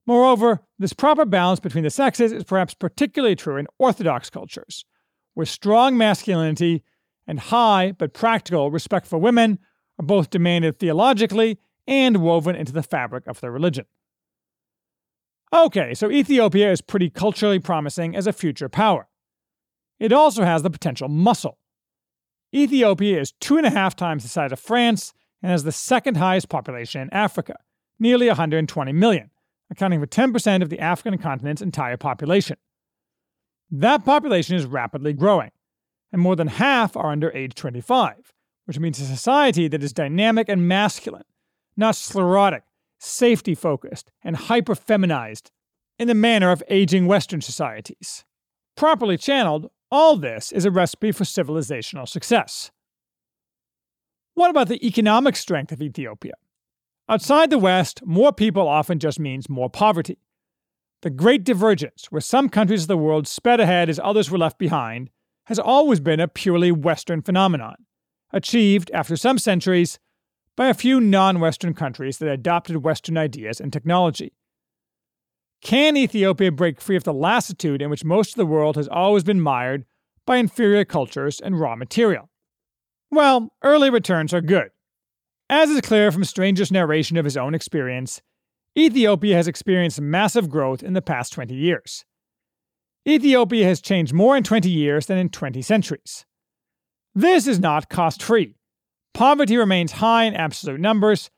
Moreover, 0.07 0.61
this 0.79 0.93
proper 0.93 1.25
balance 1.25 1.61
between 1.61 1.85
the 1.85 1.91
sexes 1.91 2.33
is 2.33 2.45
perhaps 2.45 2.75
particularly 2.75 3.37
true 3.37 3.57
in 3.57 3.67
Orthodox 3.79 4.31
cultures, 4.31 4.85
where 5.35 5.47
strong 5.47 5.97
masculinity 5.97 6.83
and 7.29 7.39
high 7.39 7.93
but 7.93 8.15
practical 8.15 8.73
respect 8.73 9.07
for 9.07 9.19
women 9.19 9.61
are 10.01 10.07
both 10.07 10.31
demanded 10.31 10.79
theologically 10.79 11.59
and 11.87 12.17
woven 12.17 12.57
into 12.57 12.73
the 12.73 12.83
fabric 12.83 13.27
of 13.29 13.41
their 13.41 13.53
religion. 13.53 13.85
Okay, 15.55 15.95
so 15.95 16.11
Ethiopia 16.11 16.73
is 16.73 16.81
pretty 16.81 17.09
culturally 17.09 17.59
promising 17.59 18.17
as 18.17 18.27
a 18.27 18.33
future 18.33 18.69
power. 18.69 19.09
It 20.01 20.13
also 20.13 20.45
has 20.45 20.63
the 20.63 20.71
potential 20.71 21.09
muscle. 21.09 21.59
Ethiopia 22.55 23.21
is 23.21 23.33
two 23.41 23.57
and 23.57 23.67
a 23.67 23.71
half 23.71 23.95
times 23.95 24.23
the 24.23 24.29
size 24.29 24.53
of 24.53 24.61
France 24.61 25.13
and 25.43 25.53
has 25.53 25.65
the 25.65 25.73
second 25.73 26.17
highest 26.17 26.49
population 26.49 27.03
in 27.03 27.13
Africa, 27.13 27.57
nearly 27.99 28.27
120 28.27 28.93
million, 28.93 29.31
accounting 29.71 30.01
for 30.01 30.07
10% 30.07 30.63
of 30.63 30.71
the 30.71 30.81
African 30.81 31.19
continent's 31.19 31.63
entire 31.63 31.97
population. 31.97 32.57
That 33.71 34.05
population 34.05 34.57
is 34.57 34.65
rapidly 34.65 35.13
growing, 35.13 35.51
and 36.13 36.21
more 36.23 36.37
than 36.37 36.49
half 36.49 36.97
are 36.97 37.11
under 37.11 37.31
age 37.33 37.55
25, 37.55 38.33
which 38.65 38.79
means 38.79 39.01
a 39.01 39.05
society 39.05 39.69
that 39.69 39.83
is 39.83 39.93
dynamic 39.93 40.49
and 40.49 40.67
masculine, 40.67 41.25
not 41.77 41.97
sclerotic, 41.97 42.63
safety 42.99 43.55
focused, 43.55 44.11
and 44.23 44.37
hyper 44.37 44.75
feminized 44.75 45.51
in 45.99 46.09
the 46.09 46.15
manner 46.15 46.51
of 46.51 46.63
aging 46.69 47.07
Western 47.07 47.41
societies. 47.41 48.25
Properly 48.77 49.19
channeled, 49.19 49.71
all 49.91 50.17
this 50.17 50.53
is 50.53 50.65
a 50.65 50.71
recipe 50.71 51.13
for 51.13 51.25
civilizational 51.25 52.09
success. 52.09 52.71
What 54.35 54.51
about 54.51 54.69
the 54.69 54.87
economic 54.87 55.35
strength 55.35 55.73
of 55.73 55.83
Ethiopia? 55.83 56.35
Outside 57.09 57.51
the 57.51 57.59
West, 57.59 58.03
more 58.05 58.33
people 58.33 58.69
often 58.69 58.99
just 58.99 59.19
means 59.19 59.49
more 59.49 59.71
poverty. 59.71 60.19
The 61.03 61.11
Great 61.11 61.43
Divergence, 61.43 62.07
where 62.11 62.21
some 62.21 62.49
countries 62.49 62.83
of 62.83 62.89
the 62.89 62.97
world 62.97 63.27
sped 63.27 63.61
ahead 63.61 63.89
as 63.89 63.99
others 63.99 64.31
were 64.31 64.39
left 64.39 64.59
behind, 64.59 65.11
has 65.49 65.59
always 65.59 65.99
been 65.99 66.21
a 66.21 66.29
purely 66.29 66.71
Western 66.71 67.23
phenomenon, 67.23 67.75
achieved 68.35 68.91
after 68.93 69.17
some 69.17 69.39
centuries 69.39 69.99
by 70.57 70.69
a 70.69 70.75
few 70.75 71.01
non 71.01 71.41
Western 71.41 71.73
countries 71.73 72.19
that 72.19 72.29
adopted 72.29 72.85
Western 72.85 73.17
ideas 73.17 73.59
and 73.59 73.73
technology. 73.73 74.35
Can 75.63 75.97
Ethiopia 75.97 76.53
break 76.53 76.83
free 76.83 76.97
of 76.97 77.05
the 77.05 77.15
lassitude 77.15 77.81
in 77.81 77.89
which 77.89 78.05
most 78.05 78.33
of 78.33 78.37
the 78.37 78.45
world 78.45 78.77
has 78.77 78.89
always 78.89 79.25
been 79.25 79.41
mired 79.41 79.87
by 80.27 80.37
inferior 80.37 80.85
cultures 80.85 81.41
and 81.41 81.59
raw 81.59 81.75
material? 81.75 82.29
Well, 83.11 83.49
early 83.65 83.89
returns 83.89 84.35
are 84.35 84.43
good. 84.43 84.69
As 85.49 85.71
is 85.71 85.81
clear 85.81 86.13
from 86.13 86.25
Stranger's 86.25 86.71
narration 86.71 87.17
of 87.17 87.25
his 87.25 87.39
own 87.39 87.55
experience, 87.55 88.21
Ethiopia 88.77 89.35
has 89.35 89.49
experienced 89.49 89.99
massive 89.99 90.51
growth 90.51 90.83
in 90.83 90.93
the 90.93 91.01
past 91.01 91.33
20 91.33 91.55
years. 91.55 92.05
Ethiopia 93.09 93.65
has 93.65 93.81
changed 93.81 94.13
more 94.13 94.37
in 94.37 94.43
20 94.43 94.69
years 94.69 95.07
than 95.07 95.17
in 95.17 95.31
20 95.31 95.63
centuries. 95.63 96.27
This 97.15 97.47
is 97.47 97.59
not 97.59 97.89
cost 97.89 98.23
free. 98.23 98.57
Poverty 99.15 99.57
remains 99.57 99.93
high 99.93 100.25
in 100.25 100.35
absolute 100.35 100.81
numbers, 100.81 101.31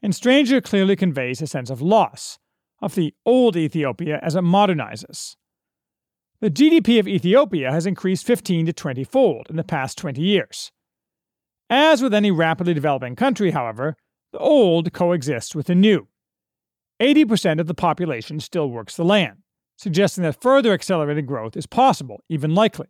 and 0.00 0.14
Stranger 0.14 0.60
clearly 0.60 0.94
conveys 0.94 1.42
a 1.42 1.46
sense 1.46 1.68
of 1.68 1.82
loss 1.82 2.38
of 2.80 2.94
the 2.94 3.12
old 3.24 3.56
Ethiopia 3.56 4.20
as 4.22 4.36
it 4.36 4.44
modernizes. 4.44 5.36
The 6.40 6.50
GDP 6.50 7.00
of 7.00 7.08
Ethiopia 7.08 7.72
has 7.72 7.86
increased 7.86 8.26
15 8.26 8.66
to 8.66 8.72
20 8.72 9.04
fold 9.04 9.46
in 9.48 9.56
the 9.56 9.64
past 9.64 9.98
20 9.98 10.20
years. 10.20 10.70
As 11.68 12.02
with 12.02 12.14
any 12.14 12.30
rapidly 12.30 12.74
developing 12.74 13.16
country, 13.16 13.50
however, 13.50 13.96
the 14.32 14.38
old 14.38 14.92
coexists 14.92 15.54
with 15.54 15.66
the 15.66 15.74
new. 15.74 16.06
80% 17.00 17.58
of 17.58 17.66
the 17.66 17.74
population 17.74 18.38
still 18.38 18.70
works 18.70 18.96
the 18.96 19.04
land, 19.04 19.38
suggesting 19.76 20.24
that 20.24 20.40
further 20.40 20.72
accelerated 20.72 21.26
growth 21.26 21.56
is 21.56 21.66
possible, 21.66 22.22
even 22.28 22.54
likely. 22.54 22.88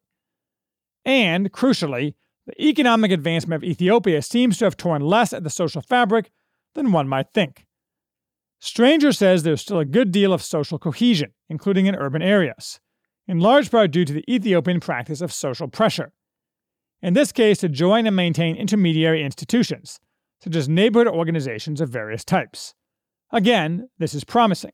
And, 1.05 1.53
crucially, 1.53 2.15
the 2.47 2.65
economic 2.65 3.11
advancement 3.11 3.63
of 3.63 3.69
Ethiopia 3.69 4.23
seems 4.23 4.59
to 4.59 4.65
have 4.65 4.77
torn 4.77 5.03
less 5.03 5.33
at 5.33 5.45
the 5.45 5.51
social 5.51 5.83
fabric 5.83 6.31
than 6.75 6.93
one 6.93 7.09
might 7.09 7.33
think. 7.35 7.67
Stranger 8.61 9.13
says 9.13 9.43
there's 9.43 9.61
still 9.61 9.79
a 9.79 9.85
good 9.85 10.13
deal 10.13 10.33
of 10.33 10.43
social 10.43 10.79
cohesion, 10.79 11.33
including 11.49 11.87
in 11.87 11.95
urban 11.95 12.23
areas, 12.23 12.81
in 13.27 13.41
large 13.41 13.71
part 13.71 13.91
due 13.91 14.05
to 14.05 14.13
the 14.13 14.25
Ethiopian 14.33 14.81
practice 14.81 15.21
of 15.21 15.33
social 15.33 15.69
pressure, 15.69 16.13
in 17.03 17.15
this 17.15 17.33
case 17.33 17.59
to 17.59 17.69
join 17.69 18.07
and 18.07 18.17
maintain 18.17 18.57
intermediary 18.57 19.23
institutions, 19.23 20.01
such 20.43 20.57
as 20.57 20.69
neighborhood 20.69 21.09
organizations 21.09 21.81
of 21.81 21.91
various 21.91 22.25
types. 22.25 22.75
Again, 23.33 23.89
this 23.99 24.15
is 24.15 24.25
promising. 24.25 24.73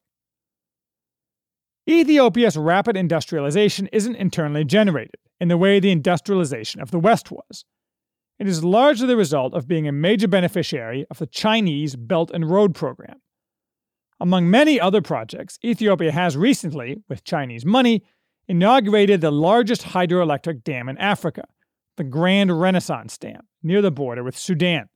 Ethiopia's 1.89 2.57
rapid 2.57 2.97
industrialization 2.97 3.89
isn't 3.93 4.17
internally 4.17 4.65
generated 4.65 5.17
in 5.41 5.49
the 5.49 5.57
way 5.57 5.81
the 5.81 5.91
industrialization 5.91 6.81
of 6.81 6.93
the 6.93 7.01
West 7.01 7.31
was. 7.31 7.65
It 8.39 8.47
is 8.47 8.65
largely 8.65 9.09
the 9.09 9.17
result 9.17 9.55
of 9.55 9.67
being 9.67 9.89
a 9.89 9.93
major 9.93 10.29
beneficiary 10.29 11.07
of 11.11 11.19
the 11.19 11.27
Chinese 11.27 11.97
Belt 11.97 12.31
and 12.33 12.51
Road 12.51 12.75
Program. 12.75 13.21
Among 14.21 14.49
many 14.49 14.79
other 14.79 15.03
projects, 15.03 15.59
Ethiopia 15.65 16.12
has 16.12 16.37
recently, 16.37 16.99
with 17.09 17.25
Chinese 17.25 17.65
money, 17.67 18.05
inaugurated 18.47 19.21
the 19.21 19.33
largest 19.33 19.83
hydroelectric 19.83 20.62
dam 20.62 20.89
in 20.89 20.99
Africa, 20.99 21.45
the 21.97 22.05
Grand 22.05 22.61
Renaissance 22.61 23.19
Dam, 23.19 23.43
near 23.62 23.83
the 23.83 23.91
border 23.91 24.23
with 24.23 24.39
Sudan. 24.39 24.89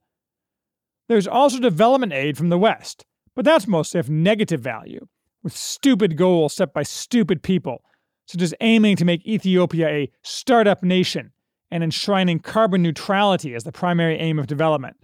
There's 1.09 1.27
also 1.27 1.59
development 1.59 2.13
aid 2.13 2.37
from 2.37 2.49
the 2.49 2.57
West, 2.57 3.05
but 3.35 3.43
that's 3.43 3.67
mostly 3.67 3.99
of 3.99 4.09
negative 4.09 4.61
value, 4.61 5.07
with 5.43 5.55
stupid 5.55 6.17
goals 6.17 6.53
set 6.53 6.73
by 6.73 6.83
stupid 6.83 7.43
people, 7.43 7.83
such 8.25 8.41
as 8.41 8.53
aiming 8.61 8.95
to 8.97 9.05
make 9.05 9.25
Ethiopia 9.25 9.87
a 9.87 10.11
startup 10.23 10.83
nation 10.83 11.31
and 11.71 11.83
enshrining 11.83 12.39
carbon 12.39 12.81
neutrality 12.81 13.53
as 13.55 13.63
the 13.63 13.71
primary 13.71 14.17
aim 14.17 14.39
of 14.39 14.47
development, 14.47 14.97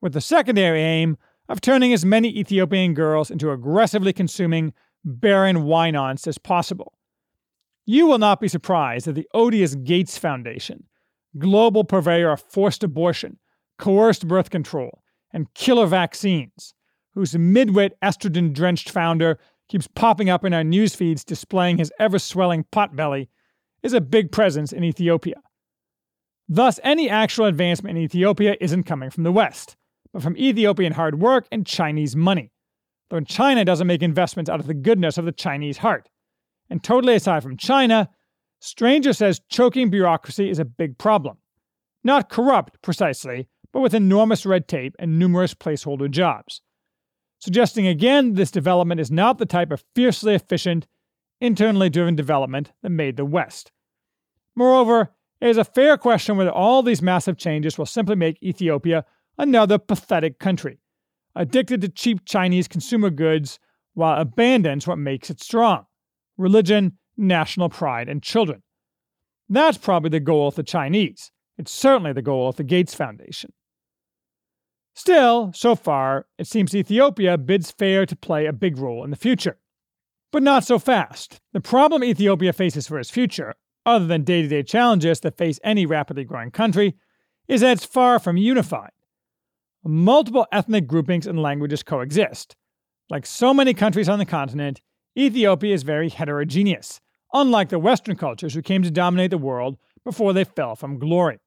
with 0.00 0.12
the 0.12 0.20
secondary 0.20 0.82
aim 0.82 1.16
of 1.48 1.60
turning 1.60 1.92
as 1.92 2.04
many 2.04 2.28
Ethiopian 2.28 2.94
girls 2.94 3.30
into 3.30 3.50
aggressively 3.50 4.12
consuming 4.12 4.72
barren 5.04 5.64
wine-ons 5.64 6.26
as 6.26 6.38
possible. 6.38 6.94
You 7.86 8.06
will 8.06 8.18
not 8.18 8.40
be 8.40 8.48
surprised 8.48 9.06
that 9.06 9.14
the 9.14 9.28
odious 9.34 9.74
Gates 9.74 10.16
Foundation 10.16 10.84
global 11.38 11.84
purveyor 11.84 12.32
of 12.32 12.40
forced 12.40 12.82
abortion, 12.82 13.38
coerced 13.78 14.26
birth 14.26 14.50
control, 14.50 15.02
and 15.32 15.52
killer 15.54 15.86
vaccines, 15.86 16.74
whose 17.14 17.34
midwit 17.34 17.90
estrogen 18.02 18.52
drenched 18.52 18.90
founder 18.90 19.38
keeps 19.70 19.86
popping 19.86 20.28
up 20.28 20.44
in 20.44 20.52
our 20.52 20.64
news 20.64 20.94
feeds 20.94 21.24
displaying 21.24 21.78
his 21.78 21.92
ever 21.98 22.18
swelling 22.18 22.64
potbelly, 22.72 23.28
is 23.82 23.92
a 23.92 24.00
big 24.00 24.32
presence 24.32 24.72
in 24.72 24.84
Ethiopia. 24.84 25.36
Thus, 26.48 26.80
any 26.82 27.08
actual 27.08 27.46
advancement 27.46 27.96
in 27.96 28.02
Ethiopia 28.02 28.56
isn't 28.60 28.82
coming 28.82 29.10
from 29.10 29.22
the 29.22 29.32
West, 29.32 29.76
but 30.12 30.22
from 30.22 30.36
Ethiopian 30.36 30.92
hard 30.92 31.20
work 31.20 31.46
and 31.52 31.64
Chinese 31.64 32.16
money, 32.16 32.50
though 33.08 33.20
China 33.20 33.64
doesn't 33.64 33.86
make 33.86 34.02
investments 34.02 34.50
out 34.50 34.58
of 34.58 34.66
the 34.66 34.74
goodness 34.74 35.16
of 35.16 35.24
the 35.24 35.32
Chinese 35.32 35.78
heart. 35.78 36.08
And 36.68 36.82
totally 36.82 37.14
aside 37.14 37.44
from 37.44 37.56
China, 37.56 38.10
Stranger 38.58 39.12
says 39.12 39.40
choking 39.48 39.88
bureaucracy 39.88 40.50
is 40.50 40.58
a 40.58 40.64
big 40.64 40.98
problem. 40.98 41.38
Not 42.02 42.28
corrupt, 42.28 42.82
precisely, 42.82 43.48
but 43.72 43.80
with 43.80 43.94
enormous 43.94 44.44
red 44.44 44.66
tape 44.66 44.96
and 44.98 45.18
numerous 45.18 45.54
placeholder 45.54 46.10
jobs. 46.10 46.60
Suggesting 47.40 47.86
again 47.86 48.34
this 48.34 48.50
development 48.50 49.00
is 49.00 49.10
not 49.10 49.38
the 49.38 49.46
type 49.46 49.72
of 49.72 49.84
fiercely 49.94 50.34
efficient, 50.34 50.86
internally 51.40 51.90
driven 51.90 52.14
development 52.14 52.70
that 52.82 52.90
made 52.90 53.16
the 53.16 53.24
West. 53.24 53.72
Moreover, 54.54 55.10
it 55.40 55.48
is 55.48 55.56
a 55.56 55.64
fair 55.64 55.96
question 55.96 56.36
whether 56.36 56.50
all 56.50 56.82
these 56.82 57.02
massive 57.02 57.36
changes 57.36 57.76
will 57.76 57.86
simply 57.86 58.14
make 58.14 58.42
Ethiopia 58.42 59.04
another 59.38 59.78
pathetic 59.78 60.38
country, 60.38 60.78
addicted 61.34 61.80
to 61.80 61.88
cheap 61.88 62.24
Chinese 62.24 62.68
consumer 62.68 63.10
goods 63.10 63.58
while 63.94 64.20
abandons 64.20 64.86
what 64.86 64.98
makes 64.98 65.30
it 65.30 65.40
strong 65.40 65.86
religion 66.36 66.96
national 67.20 67.68
pride, 67.68 68.08
and 68.08 68.22
children. 68.22 68.62
That's 69.48 69.78
probably 69.78 70.10
the 70.10 70.20
goal 70.20 70.48
of 70.48 70.54
the 70.54 70.62
Chinese. 70.62 71.30
It's 71.58 71.72
certainly 71.72 72.12
the 72.12 72.22
goal 72.22 72.48
of 72.48 72.56
the 72.56 72.64
Gates 72.64 72.94
Foundation. 72.94 73.52
Still, 74.94 75.52
so 75.54 75.74
far, 75.74 76.26
it 76.38 76.46
seems 76.46 76.74
Ethiopia 76.74 77.38
bids 77.38 77.70
fair 77.70 78.04
to 78.06 78.16
play 78.16 78.46
a 78.46 78.52
big 78.52 78.76
role 78.76 79.04
in 79.04 79.10
the 79.10 79.16
future. 79.16 79.58
But 80.32 80.42
not 80.42 80.64
so 80.64 80.78
fast. 80.78 81.40
The 81.52 81.60
problem 81.60 82.04
Ethiopia 82.04 82.52
faces 82.52 82.86
for 82.86 82.98
its 82.98 83.10
future, 83.10 83.54
other 83.86 84.06
than 84.06 84.24
day 84.24 84.42
to 84.42 84.48
day 84.48 84.62
challenges 84.62 85.20
that 85.20 85.38
face 85.38 85.58
any 85.64 85.86
rapidly 85.86 86.24
growing 86.24 86.50
country, 86.50 86.96
is 87.48 87.62
that 87.62 87.72
it's 87.72 87.84
far 87.84 88.18
from 88.18 88.36
unified. 88.36 88.92
Multiple 89.84 90.46
ethnic 90.52 90.86
groupings 90.86 91.26
and 91.26 91.40
languages 91.40 91.82
coexist. 91.82 92.54
Like 93.08 93.26
so 93.26 93.52
many 93.54 93.74
countries 93.74 94.08
on 94.08 94.18
the 94.18 94.26
continent, 94.26 94.80
Ethiopia 95.18 95.74
is 95.74 95.82
very 95.82 96.10
heterogeneous, 96.10 97.00
unlike 97.32 97.70
the 97.70 97.78
Western 97.78 98.16
cultures 98.16 98.54
who 98.54 98.62
came 98.62 98.82
to 98.82 98.90
dominate 98.90 99.30
the 99.30 99.38
world 99.38 99.78
before 100.04 100.32
they 100.32 100.44
fell 100.44 100.76
from 100.76 100.98
glory. 100.98 101.38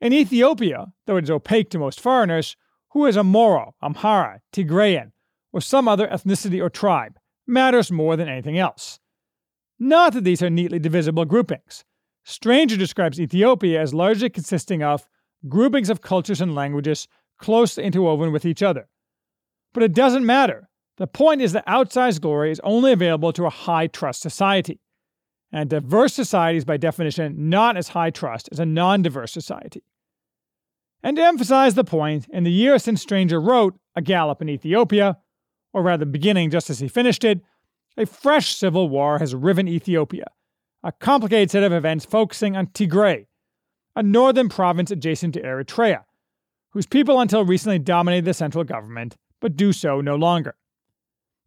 In 0.00 0.12
Ethiopia, 0.12 0.86
though 1.06 1.16
it 1.16 1.24
is 1.24 1.30
opaque 1.30 1.70
to 1.70 1.78
most 1.78 2.00
foreigners, 2.00 2.56
who 2.90 3.06
is 3.06 3.16
Oromo, 3.16 3.72
Amhara, 3.82 4.40
Tigrayan, 4.52 5.12
or 5.52 5.60
some 5.60 5.88
other 5.88 6.06
ethnicity 6.08 6.62
or 6.62 6.70
tribe 6.70 7.18
matters 7.46 7.90
more 7.90 8.16
than 8.16 8.28
anything 8.28 8.58
else. 8.58 9.00
Not 9.78 10.12
that 10.12 10.24
these 10.24 10.42
are 10.42 10.50
neatly 10.50 10.78
divisible 10.78 11.24
groupings. 11.24 11.84
Stranger 12.24 12.76
describes 12.76 13.20
Ethiopia 13.20 13.80
as 13.80 13.94
largely 13.94 14.28
consisting 14.28 14.82
of 14.82 15.08
groupings 15.48 15.88
of 15.88 16.00
cultures 16.00 16.40
and 16.40 16.54
languages 16.54 17.08
closely 17.38 17.84
interwoven 17.84 18.32
with 18.32 18.44
each 18.44 18.62
other. 18.62 18.88
But 19.72 19.82
it 19.82 19.94
doesn't 19.94 20.26
matter. 20.26 20.68
The 20.96 21.06
point 21.06 21.40
is 21.40 21.52
that 21.52 21.66
outsized 21.66 22.20
glory 22.20 22.50
is 22.50 22.60
only 22.64 22.92
available 22.92 23.32
to 23.32 23.46
a 23.46 23.50
high 23.50 23.86
trust 23.86 24.20
society. 24.20 24.80
And 25.50 25.70
diverse 25.70 26.12
society 26.12 26.58
is, 26.58 26.64
by 26.64 26.76
definition, 26.76 27.48
not 27.48 27.76
as 27.76 27.88
high 27.88 28.10
trust 28.10 28.48
as 28.52 28.58
a 28.58 28.66
non 28.66 29.02
diverse 29.02 29.32
society. 29.32 29.82
And 31.02 31.16
to 31.16 31.24
emphasize 31.24 31.74
the 31.74 31.84
point, 31.84 32.26
in 32.30 32.44
the 32.44 32.50
year 32.50 32.78
since 32.78 33.00
Stranger 33.00 33.40
wrote 33.40 33.78
A 33.94 34.02
Gallop 34.02 34.42
in 34.42 34.48
Ethiopia, 34.48 35.18
or 35.72 35.82
rather 35.82 36.04
beginning 36.04 36.50
just 36.50 36.70
as 36.70 36.80
he 36.80 36.88
finished 36.88 37.24
it, 37.24 37.40
a 37.96 38.06
fresh 38.06 38.54
civil 38.54 38.88
war 38.88 39.18
has 39.18 39.34
riven 39.34 39.68
Ethiopia, 39.68 40.26
a 40.82 40.92
complicated 40.92 41.50
set 41.50 41.62
of 41.62 41.72
events 41.72 42.04
focusing 42.04 42.56
on 42.56 42.68
Tigray, 42.68 43.26
a 43.96 44.02
northern 44.02 44.48
province 44.48 44.90
adjacent 44.90 45.34
to 45.34 45.42
Eritrea, 45.42 46.04
whose 46.70 46.86
people 46.86 47.20
until 47.20 47.44
recently 47.44 47.78
dominated 47.78 48.24
the 48.24 48.34
central 48.34 48.64
government, 48.64 49.16
but 49.40 49.56
do 49.56 49.72
so 49.72 50.00
no 50.00 50.16
longer. 50.16 50.54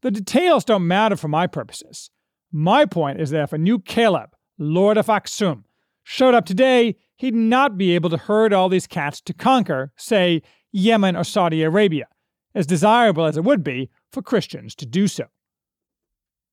The 0.01 0.11
details 0.11 0.65
don't 0.65 0.87
matter 0.87 1.15
for 1.15 1.27
my 1.27 1.47
purposes. 1.47 2.09
My 2.51 2.85
point 2.85 3.21
is 3.21 3.29
that 3.29 3.43
if 3.43 3.53
a 3.53 3.57
new 3.57 3.79
Caleb, 3.79 4.31
Lord 4.57 4.97
of 4.97 5.07
Aksum, 5.07 5.63
showed 6.03 6.33
up 6.33 6.45
today, 6.45 6.95
he'd 7.15 7.35
not 7.35 7.77
be 7.77 7.95
able 7.95 8.09
to 8.09 8.17
herd 8.17 8.53
all 8.53 8.69
these 8.69 8.87
cats 8.87 9.21
to 9.21 9.33
conquer, 9.33 9.93
say, 9.95 10.41
Yemen 10.71 11.15
or 11.15 11.23
Saudi 11.23 11.63
Arabia, 11.63 12.07
as 12.53 12.65
desirable 12.65 13.25
as 13.25 13.37
it 13.37 13.43
would 13.43 13.63
be 13.63 13.89
for 14.11 14.21
Christians 14.21 14.75
to 14.75 14.85
do 14.85 15.07
so. 15.07 15.25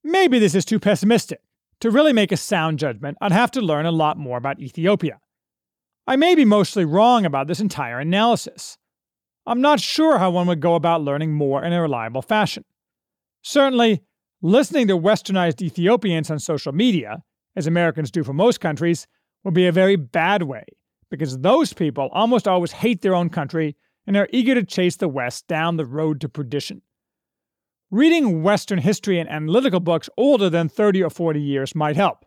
Maybe 0.03 0.39
this 0.39 0.55
is 0.55 0.65
too 0.65 0.79
pessimistic. 0.79 1.41
To 1.81 1.91
really 1.91 2.11
make 2.11 2.31
a 2.31 2.37
sound 2.37 2.77
judgment, 2.77 3.17
I'd 3.21 3.31
have 3.31 3.51
to 3.51 3.61
learn 3.61 3.85
a 3.85 3.91
lot 3.91 4.17
more 4.17 4.37
about 4.37 4.59
Ethiopia. 4.59 5.19
I 6.05 6.17
may 6.17 6.35
be 6.35 6.43
mostly 6.43 6.83
wrong 6.83 7.25
about 7.25 7.47
this 7.47 7.59
entire 7.59 7.99
analysis. 7.99 8.77
I'm 9.45 9.61
not 9.61 9.79
sure 9.79 10.17
how 10.17 10.29
one 10.31 10.47
would 10.47 10.59
go 10.59 10.75
about 10.75 11.03
learning 11.03 11.33
more 11.33 11.63
in 11.63 11.71
a 11.71 11.81
reliable 11.81 12.21
fashion. 12.21 12.65
Certainly, 13.41 14.03
listening 14.41 14.87
to 14.87 14.97
westernized 14.97 15.61
Ethiopians 15.61 16.31
on 16.31 16.39
social 16.39 16.71
media, 16.71 17.23
as 17.55 17.67
Americans 17.67 18.11
do 18.11 18.23
for 18.23 18.33
most 18.33 18.59
countries, 18.59 19.07
would 19.43 19.53
be 19.53 19.67
a 19.67 19.71
very 19.71 19.95
bad 19.95 20.43
way, 20.43 20.63
because 21.09 21.39
those 21.39 21.73
people 21.73 22.09
almost 22.13 22.47
always 22.47 22.71
hate 22.71 23.01
their 23.01 23.15
own 23.15 23.29
country 23.29 23.75
and 24.07 24.15
are 24.17 24.29
eager 24.31 24.55
to 24.55 24.63
chase 24.63 24.95
the 24.95 25.07
West 25.07 25.47
down 25.47 25.77
the 25.77 25.85
road 25.85 26.21
to 26.21 26.29
perdition. 26.29 26.81
Reading 27.91 28.43
Western 28.43 28.79
history 28.79 29.19
and 29.19 29.29
analytical 29.29 29.79
books 29.79 30.09
older 30.15 30.49
than 30.49 30.69
30 30.69 31.03
or 31.03 31.09
40 31.09 31.41
years 31.41 31.75
might 31.75 31.95
help. 31.95 32.23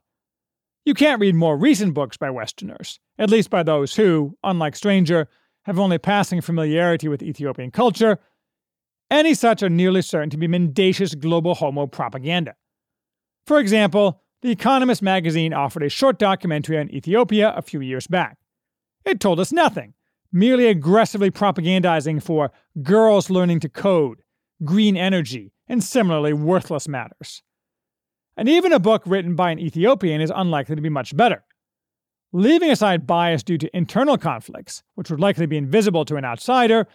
You 0.85 0.95
can't 0.95 1.21
read 1.21 1.37
more 1.37 1.57
recent 1.57 1.95
books 1.95 2.17
by 2.17 2.31
Westerners, 2.31 2.99
at 3.19 3.31
least 3.31 3.51
by 3.51 3.63
those 3.63 3.95
who, 3.95 4.37
unlike 4.43 4.75
Stranger, 4.75 5.29
have 5.63 5.79
only 5.79 5.99
passing 5.99 6.41
familiarity 6.41 7.07
with 7.07 7.23
Ethiopian 7.23 7.71
culture. 7.71 8.19
Any 9.13 9.35
such 9.35 9.63
are 9.63 9.69
nearly 9.69 10.01
certain 10.01 10.31
to 10.31 10.39
be 10.39 10.49
mendacious 10.49 11.15
global 11.15 11.55
homo 11.55 11.87
propaganda. 11.87 12.55
For 13.45 13.59
example, 13.59 14.23
The 14.41 14.51
Economist 14.51 15.03
magazine 15.03 15.53
offered 15.53 15.83
a 15.83 15.91
short 15.91 16.19
documentary 16.19 16.79
on 16.79 16.91
Ethiopia 16.91 17.53
a 17.55 17.61
few 17.61 17.83
years 17.83 18.07
back. 18.07 18.39
It 19.05 19.21
told 19.21 19.39
us 19.39 19.53
nothing, 19.53 19.93
merely 20.33 20.67
aggressively 20.67 21.31
propagandizing 21.31 22.23
for 22.23 22.53
girls 22.83 23.29
learning 23.29 23.61
to 23.61 23.69
code, 23.69 24.23
green 24.65 24.97
energy, 24.97 25.53
and 25.69 25.85
similarly 25.85 26.33
worthless 26.33 26.89
matters. 26.89 27.43
And 28.35 28.49
even 28.49 28.73
a 28.73 28.81
book 28.81 29.03
written 29.05 29.37
by 29.37 29.51
an 29.51 29.59
Ethiopian 29.59 30.23
is 30.23 30.33
unlikely 30.35 30.75
to 30.77 30.83
be 30.83 30.89
much 30.89 31.15
better. 31.15 31.45
Leaving 32.33 32.71
aside 32.71 33.07
bias 33.07 33.43
due 33.43 33.59
to 33.59 33.77
internal 33.77 34.17
conflicts, 34.17 34.83
which 34.95 35.11
would 35.11 35.21
likely 35.21 35.45
be 35.45 35.59
invisible 35.59 36.07
to 36.07 36.17
an 36.17 36.25
outsider, 36.25 36.89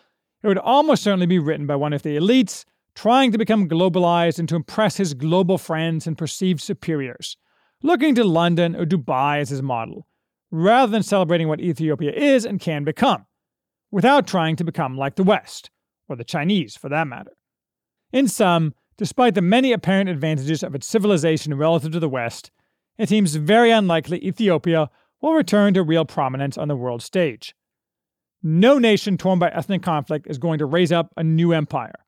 it 0.48 0.52
would 0.52 0.58
almost 0.60 1.04
certainly 1.04 1.26
be 1.26 1.40
written 1.40 1.68
by 1.68 1.76
one 1.76 1.92
of 1.92 2.04
the 2.04 2.16
elites 2.16 2.64
trying 2.96 3.34
to 3.34 3.38
become 3.38 3.68
globalized 3.68 4.40
and 4.40 4.48
to 4.48 4.56
impress 4.56 4.96
his 4.96 5.14
global 5.14 5.58
friends 5.58 6.08
and 6.08 6.18
perceived 6.18 6.62
superiors, 6.62 7.36
looking 7.84 8.16
to 8.16 8.24
London 8.24 8.74
or 8.74 8.86
Dubai 8.86 9.42
as 9.42 9.50
his 9.50 9.62
model, 9.62 10.08
rather 10.50 10.90
than 10.90 11.04
celebrating 11.04 11.50
what 11.50 11.60
Ethiopia 11.60 12.14
is 12.14 12.46
and 12.46 12.62
can 12.62 12.86
become, 12.86 13.26
without 13.92 14.26
trying 14.26 14.56
to 14.56 14.64
become 14.64 14.98
like 14.98 15.16
the 15.18 15.24
West, 15.24 15.70
or 16.08 16.16
the 16.16 16.24
Chinese 16.24 16.78
for 16.78 16.88
that 16.88 17.08
matter. 17.08 17.34
In 18.14 18.30
sum, 18.30 18.74
despite 18.98 19.36
the 19.36 19.42
many 19.42 19.74
apparent 19.74 20.10
advantages 20.10 20.64
of 20.64 20.74
its 20.74 20.88
civilization 20.88 21.56
relative 21.56 21.92
to 21.92 22.00
the 22.00 22.08
West, 22.08 22.52
it 22.98 23.10
seems 23.10 23.36
very 23.36 23.70
unlikely 23.70 24.26
Ethiopia 24.26 24.90
will 25.20 25.34
return 25.34 25.74
to 25.74 25.84
real 25.84 26.06
prominence 26.06 26.58
on 26.58 26.70
the 26.70 26.78
world 26.78 27.04
stage. 27.04 27.54
No 28.50 28.78
nation 28.80 29.18
torn 29.18 29.40
by 29.40 29.50
ethnic 29.50 29.82
conflict 29.82 30.28
is 30.30 30.38
going 30.38 30.60
to 30.60 30.66
raise 30.66 30.92
up 30.92 31.12
a 31.18 31.24
new 31.24 31.52
empire. 31.52 32.06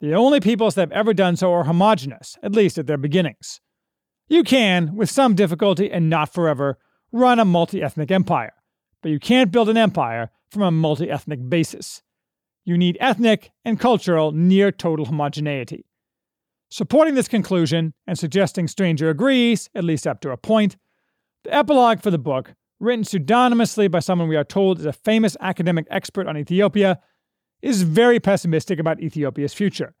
The 0.00 0.14
only 0.14 0.40
peoples 0.40 0.74
that 0.74 0.82
have 0.82 0.92
ever 0.92 1.12
done 1.12 1.36
so 1.36 1.52
are 1.52 1.64
homogenous, 1.64 2.36
at 2.42 2.52
least 2.52 2.78
at 2.78 2.86
their 2.86 2.96
beginnings. 2.96 3.60
You 4.28 4.44
can, 4.44 4.94
with 4.94 5.10
some 5.10 5.34
difficulty 5.34 5.90
and 5.90 6.08
not 6.08 6.32
forever, 6.32 6.78
run 7.10 7.38
a 7.38 7.44
multi 7.44 7.82
ethnic 7.82 8.10
empire, 8.10 8.52
but 9.02 9.10
you 9.10 9.18
can't 9.18 9.50
build 9.50 9.68
an 9.68 9.76
empire 9.76 10.30
from 10.50 10.62
a 10.62 10.70
multi 10.70 11.10
ethnic 11.10 11.48
basis 11.48 12.02
you 12.64 12.78
need 12.78 12.96
ethnic 13.00 13.50
and 13.64 13.80
cultural 13.80 14.32
near 14.32 14.70
total 14.70 15.06
homogeneity. 15.06 15.84
Supporting 16.70 17.14
this 17.14 17.28
conclusion 17.28 17.92
and 18.06 18.18
suggesting 18.18 18.68
Stranger 18.68 19.10
agrees, 19.10 19.68
at 19.74 19.84
least 19.84 20.06
up 20.06 20.20
to 20.22 20.30
a 20.30 20.36
point, 20.36 20.76
the 21.44 21.54
epilogue 21.54 22.00
for 22.00 22.10
the 22.10 22.18
book, 22.18 22.54
written 22.82 23.04
pseudonymously 23.04 23.88
by 23.88 24.00
someone 24.00 24.28
we 24.28 24.36
are 24.36 24.44
told 24.44 24.78
is 24.78 24.86
a 24.86 24.92
famous 24.92 25.36
academic 25.40 25.86
expert 25.90 26.26
on 26.26 26.36
Ethiopia, 26.36 27.00
is 27.62 27.82
very 27.82 28.20
pessimistic 28.20 28.78
about 28.78 29.00
Ethiopia's 29.00 29.54
future, 29.54 29.94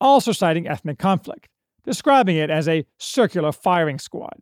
also 0.00 0.30
citing 0.30 0.68
ethnic 0.68 0.98
conflict, 0.98 1.48
describing 1.84 2.36
it 2.36 2.50
as 2.50 2.68
a 2.68 2.86
circular 2.98 3.50
firing 3.50 3.98
squad. 3.98 4.38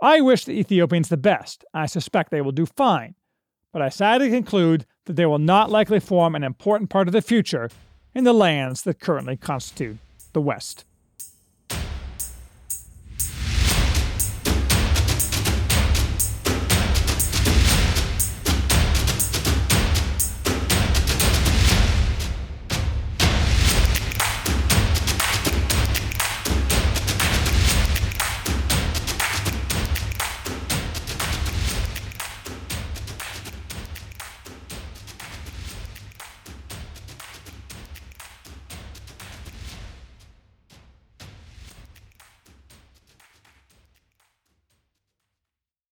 I 0.00 0.20
wish 0.20 0.44
the 0.44 0.52
Ethiopians 0.52 1.08
the 1.08 1.16
best. 1.16 1.64
I 1.74 1.86
suspect 1.86 2.30
they 2.30 2.40
will 2.40 2.52
do 2.52 2.66
fine 2.66 3.16
but 3.74 3.82
I 3.82 3.88
sadly 3.88 4.30
conclude 4.30 4.86
that 5.06 5.16
they 5.16 5.26
will 5.26 5.40
not 5.40 5.68
likely 5.68 5.98
form 5.98 6.36
an 6.36 6.44
important 6.44 6.90
part 6.90 7.08
of 7.08 7.12
the 7.12 7.20
future 7.20 7.68
in 8.14 8.22
the 8.22 8.32
lands 8.32 8.82
that 8.82 9.00
currently 9.00 9.36
constitute 9.36 9.98
the 10.32 10.40
West. 10.40 10.84